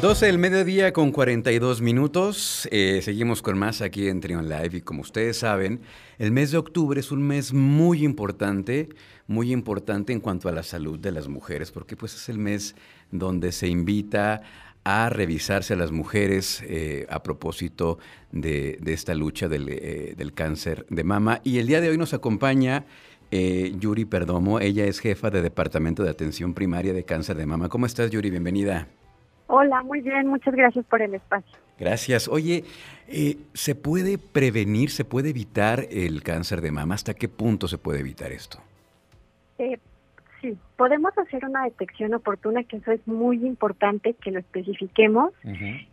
[0.00, 2.68] 12 del mediodía con 42 minutos.
[2.70, 5.80] Eh, seguimos con más aquí en Trion Live y como ustedes saben,
[6.18, 8.90] el mes de octubre es un mes muy importante,
[9.26, 12.76] muy importante en cuanto a la salud de las mujeres, porque pues es el mes
[13.10, 14.42] donde se invita
[14.84, 17.98] a revisarse a las mujeres eh, a propósito
[18.32, 21.40] de, esta lucha eh, del, cáncer de mama.
[21.42, 22.84] Y el día de hoy nos acompaña
[23.30, 27.70] Yuri Perdomo, ella es jefa de Departamento de Atención Primaria de Cáncer de Mama.
[27.70, 28.30] ¿Cómo estás, Yuri?
[28.30, 28.88] Bienvenida.
[29.48, 31.56] Hola, muy bien, muchas gracias por el espacio.
[31.78, 32.28] Gracias.
[32.28, 32.64] Oye,
[33.08, 36.94] eh, ¿se puede prevenir, se puede evitar el cáncer de mama?
[36.94, 38.58] ¿Hasta qué punto se puede evitar esto?
[39.58, 39.78] Eh,
[40.40, 45.32] sí, podemos hacer una detección oportuna, que eso es muy importante que lo especifiquemos.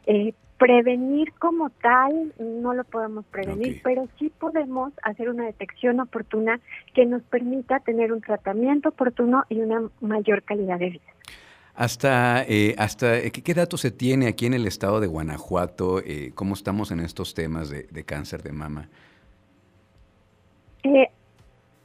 [0.05, 6.61] Eh, prevenir como tal no lo podemos prevenir, pero sí podemos hacer una detección oportuna
[6.93, 11.13] que nos permita tener un tratamiento oportuno y una mayor calidad de vida.
[11.75, 15.99] Hasta, eh, hasta eh, ¿qué, datos se tiene aquí en el estado de Guanajuato?
[15.99, 18.89] Eh, ¿Cómo estamos en estos temas de, cáncer de mama?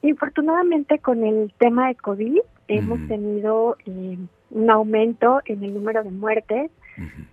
[0.02, 6.70] infortunadamente con el tema de COVID hemos tenido un aumento en el número de muertes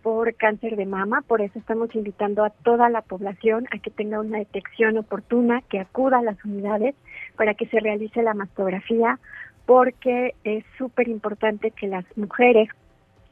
[0.03, 4.19] por cáncer de mama, por eso estamos invitando a toda la población a que tenga
[4.19, 6.93] una detección oportuna, que acuda a las unidades
[7.35, 9.19] para que se realice la mastografía
[9.65, 12.69] porque es súper importante que las mujeres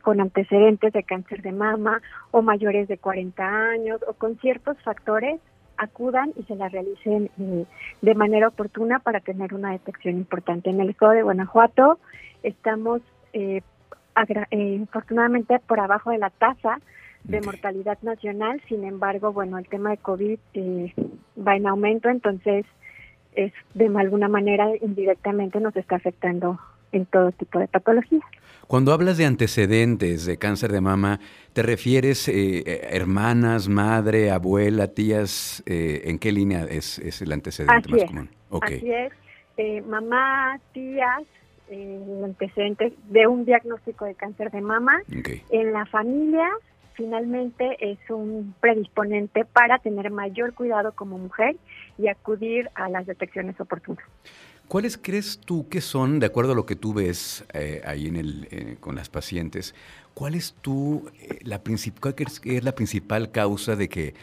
[0.02, 5.40] con antecedentes de cáncer de mama o mayores de 40 años o con ciertos factores
[5.78, 7.66] acudan y se la realicen eh,
[8.02, 10.70] de manera oportuna para tener una detección importante.
[10.70, 12.00] En el estado de Guanajuato
[12.44, 13.62] estamos eh,
[14.52, 16.80] eh, afortunadamente por abajo de la tasa
[17.24, 20.40] de mortalidad nacional, sin embargo, bueno, el tema de COVID
[21.38, 22.66] va en aumento, entonces
[23.36, 26.60] es de alguna manera indirectamente nos está afectando
[26.92, 28.24] en todo tipo de patologías.
[28.68, 31.20] Cuando hablas de antecedentes de cáncer de mama,
[31.54, 35.64] ¿te refieres eh, hermanas, madre, abuela, tías?
[35.66, 38.30] Eh, ¿En qué línea es, es el antecedente más común?
[38.62, 39.12] Así es,
[39.58, 41.24] eh, mamá, tías,
[42.24, 45.02] antecedentes de un diagnóstico de cáncer de mama.
[45.50, 46.48] En la familia,
[46.94, 51.58] finalmente es un predisponente para tener mayor cuidado como mujer
[51.98, 54.04] y acudir a las detecciones oportunas.
[54.68, 58.16] ¿Cuáles crees tú que son, de acuerdo a lo que tú ves eh, ahí en
[58.16, 59.76] el, eh, con las pacientes,
[60.14, 64.14] cuál es tú, eh, la principal, es la principal causa de que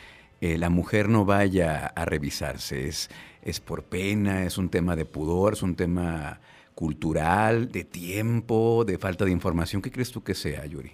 [0.41, 2.89] la mujer no vaya a revisarse?
[2.89, 3.11] ¿Es,
[3.43, 4.45] ¿Es por pena?
[4.45, 5.53] ¿Es un tema de pudor?
[5.53, 6.41] ¿Es un tema
[6.75, 9.83] cultural, de tiempo, de falta de información?
[9.83, 10.93] ¿Qué crees tú que sea, Yuri?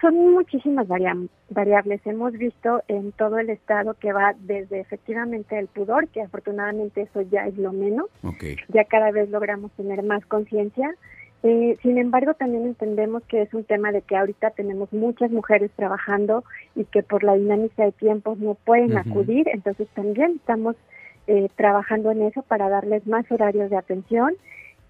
[0.00, 2.00] Son muchísimas variables.
[2.04, 7.22] Hemos visto en todo el estado que va desde efectivamente el pudor, que afortunadamente eso
[7.22, 8.06] ya es lo menos.
[8.68, 10.94] Ya cada vez logramos tener más conciencia.
[11.44, 15.70] Eh, sin embargo, también entendemos que es un tema de que ahorita tenemos muchas mujeres
[15.76, 19.48] trabajando y que por la dinámica de tiempos no pueden acudir.
[19.52, 20.74] Entonces también estamos
[21.28, 24.34] eh, trabajando en eso para darles más horarios de atención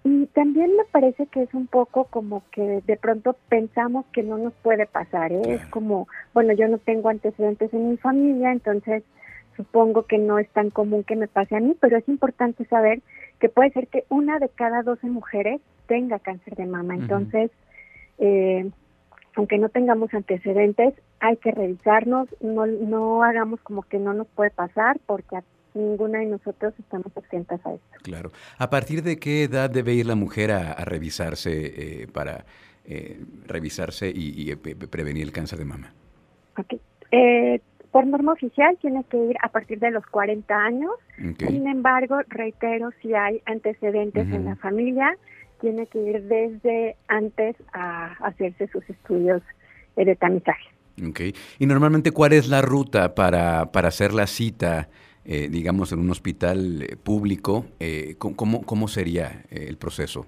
[0.04, 4.38] y también me parece que es un poco como que de pronto pensamos que no
[4.38, 5.32] nos puede pasar.
[5.32, 5.42] ¿eh?
[5.46, 9.02] Es como, bueno, yo no tengo antecedentes en mi familia, entonces
[9.56, 13.02] supongo que no es tan común que me pase a mí, pero es importante saber
[13.40, 16.94] que puede ser que una de cada 12 mujeres tenga cáncer de mama.
[16.94, 17.50] Entonces,
[18.18, 18.70] eh,
[19.34, 24.50] aunque no tengamos antecedentes, hay que revisarnos, no, no hagamos como que no nos puede
[24.50, 25.38] pasar, porque
[25.78, 27.98] ninguna de nosotros estamos exentas a esto.
[28.02, 28.32] Claro.
[28.58, 32.44] ¿A partir de qué edad debe ir la mujer a, revisarse eh, para
[32.84, 35.92] eh, revisarse y, eh, prevenir el cáncer de mama?
[36.56, 36.80] Okay.
[37.92, 40.90] por norma oficial tiene que ir a partir de los 40 años.
[41.16, 45.16] Sin embargo, reitero, si hay antecedentes en la familia,
[45.60, 49.42] tiene que ir desde antes a hacerse sus estudios
[49.96, 50.68] de tamizaje.
[51.10, 51.32] Okay.
[51.58, 54.88] Y normalmente, ¿cuál es la ruta para, para hacer la cita?
[55.30, 60.24] Eh, digamos, en un hospital eh, público, eh, ¿cómo, ¿cómo sería el proceso?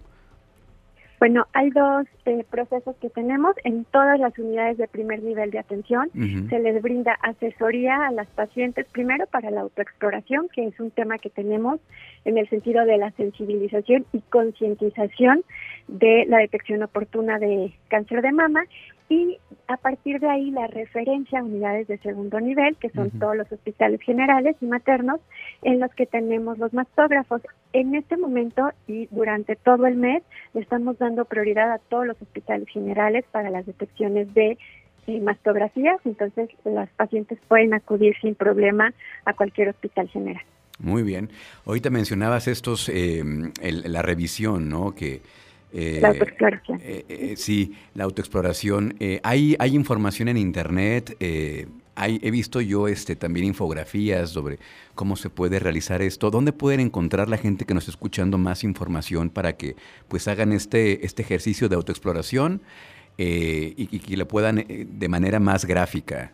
[1.20, 2.06] Bueno, hay dos
[2.48, 6.10] procesos que tenemos en todas las unidades de primer nivel de atención.
[6.48, 11.18] Se les brinda asesoría a las pacientes, primero para la autoexploración, que es un tema
[11.18, 11.78] que tenemos
[12.24, 15.44] en el sentido de la sensibilización y concientización
[15.89, 18.65] de la detección oportuna de cáncer de mama
[19.10, 23.36] y a partir de ahí la referencia a unidades de segundo nivel, que son todos
[23.36, 25.21] los hospitales generales y maternos,
[25.62, 27.42] en los que tenemos los mastógrafos.
[27.72, 30.22] En este momento y durante todo el mes
[30.54, 34.58] estamos dando prioridad a todos los hospitales generales para las detecciones de
[35.06, 38.92] eh, mastografías, entonces las pacientes pueden acudir sin problema
[39.24, 40.42] a cualquier hospital general.
[40.78, 41.30] Muy bien.
[41.66, 43.22] Ahorita mencionabas estos, eh,
[43.62, 44.94] la revisión, ¿no?
[44.94, 45.20] Que
[45.72, 46.80] la autoexploración.
[47.36, 48.94] sí, la autoexploración.
[49.22, 51.16] hay, hay información en internet.
[52.00, 54.58] Hay, he visto yo este, también infografías sobre
[54.94, 56.30] cómo se puede realizar esto.
[56.30, 59.76] ¿Dónde pueden encontrar la gente que nos está escuchando más información para que
[60.08, 62.62] pues hagan este, este ejercicio de autoexploración
[63.18, 66.32] y, y, que lo puedan de manera más gráfica?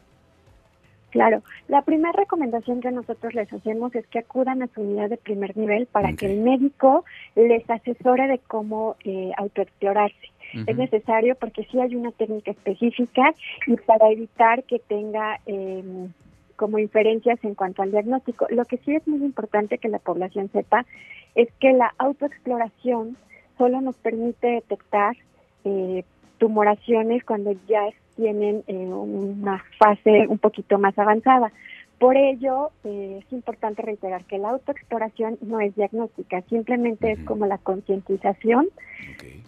[1.17, 5.17] Claro, la primera recomendación que nosotros les hacemos es que acudan a su unidad de
[5.17, 10.31] primer nivel para que el médico les asesore de cómo eh, autoexplorarse.
[10.67, 13.35] Es necesario porque sí hay una técnica específica
[13.67, 16.13] y para evitar que tenga em,
[16.57, 18.47] como inferencias en cuanto al diagnóstico.
[18.51, 20.87] Lo que sí es muy importante que la población sepa
[21.35, 23.17] es que la autoexploración
[23.59, 25.17] solo nos permite detectar
[25.65, 26.05] eh,
[26.39, 27.83] tumoraciones cuando ya
[28.17, 31.53] tienen eh, una fase un poquito más avanzada.
[31.99, 37.47] Por ello, eh, es importante reiterar que la autoexploración no es diagnóstica, simplemente es como
[37.47, 38.69] la concientización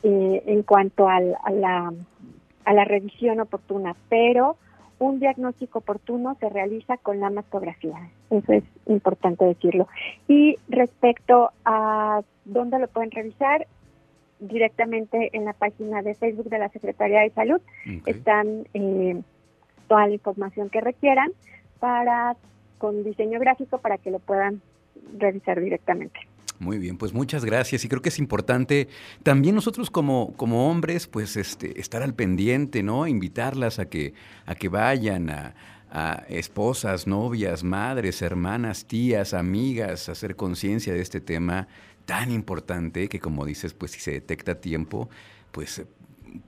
[0.03, 1.93] eh, en cuanto a, la,
[2.65, 4.57] a la revisión oportuna, pero
[4.99, 8.11] un diagnóstico oportuno se realiza con la mastografía.
[8.31, 9.87] Eso es importante decirlo.
[10.27, 13.67] Y respecto a dónde lo pueden revisar,
[14.41, 17.61] directamente en la página de Facebook de la Secretaría de Salud.
[18.07, 19.21] Están eh,
[19.89, 21.31] toda la información que requieran
[21.81, 22.37] para
[22.79, 24.63] con diseño gráfico para que lo puedan
[25.19, 26.21] revisar directamente.
[26.59, 27.85] Muy bien, pues muchas gracias.
[27.85, 28.89] Y creo que es importante
[29.23, 33.07] también nosotros como, como hombres, pues este, estar al pendiente, ¿no?
[33.07, 34.15] Invitarlas a que,
[34.45, 35.55] a que vayan a,
[36.29, 41.67] esposas, novias, madres, hermanas, tías, amigas, a hacer conciencia de este tema
[42.05, 45.09] tan importante que como dices, pues si se detecta a tiempo,
[45.51, 45.83] pues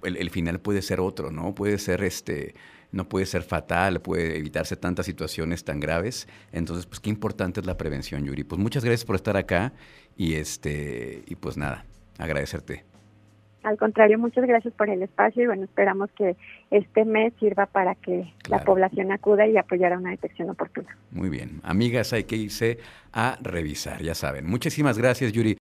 [0.02, 1.54] el, final puede ser otro, ¿no?
[1.54, 2.54] Puede ser este,
[2.92, 6.28] no puede ser fatal, puede evitarse tantas situaciones tan graves.
[6.52, 8.44] Entonces, pues qué importante es la prevención, Yuri.
[8.44, 9.72] Pues muchas gracias por estar acá
[10.16, 11.84] y este, y pues nada,
[12.18, 12.84] agradecerte.
[13.62, 16.34] Al contrario, muchas gracias por el espacio y bueno, esperamos que
[16.70, 20.96] este mes sirva para que la población acuda y apoyara una detección oportuna.
[21.10, 21.60] Muy bien.
[21.62, 22.78] Amigas, hay que irse
[23.12, 24.46] a revisar, ya saben.
[24.46, 25.58] Muchísimas gracias, Yuri.